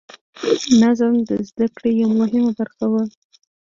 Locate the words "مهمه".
2.21-2.51